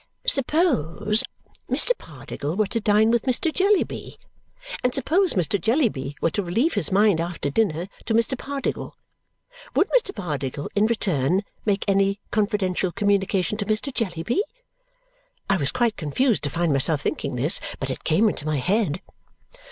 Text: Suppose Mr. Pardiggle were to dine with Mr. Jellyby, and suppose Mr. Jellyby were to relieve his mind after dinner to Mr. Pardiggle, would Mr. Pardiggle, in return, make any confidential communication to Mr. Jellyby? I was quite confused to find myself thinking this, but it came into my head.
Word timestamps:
Suppose 0.25 1.23
Mr. 1.69 1.95
Pardiggle 1.95 2.55
were 2.57 2.65
to 2.65 2.79
dine 2.79 3.11
with 3.11 3.25
Mr. 3.25 3.53
Jellyby, 3.53 4.17
and 4.83 4.95
suppose 4.95 5.35
Mr. 5.35 5.61
Jellyby 5.61 6.15
were 6.19 6.31
to 6.31 6.41
relieve 6.41 6.73
his 6.73 6.91
mind 6.91 7.21
after 7.21 7.51
dinner 7.51 7.87
to 8.07 8.15
Mr. 8.15 8.35
Pardiggle, 8.35 8.95
would 9.75 9.87
Mr. 9.89 10.11
Pardiggle, 10.15 10.69
in 10.73 10.87
return, 10.87 11.43
make 11.67 11.85
any 11.87 12.19
confidential 12.31 12.91
communication 12.91 13.59
to 13.59 13.65
Mr. 13.67 13.93
Jellyby? 13.93 14.41
I 15.47 15.57
was 15.57 15.71
quite 15.71 15.97
confused 15.97 16.41
to 16.45 16.49
find 16.49 16.73
myself 16.73 17.01
thinking 17.01 17.35
this, 17.35 17.59
but 17.79 17.91
it 17.91 18.03
came 18.03 18.27
into 18.27 18.47
my 18.47 18.57
head. 18.57 19.01